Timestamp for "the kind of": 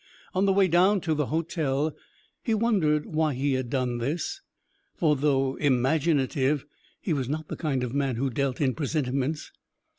7.49-7.93